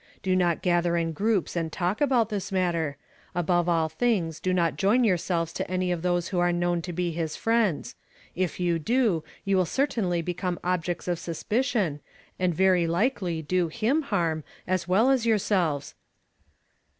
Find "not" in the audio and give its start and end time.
0.35-0.63, 4.51-4.75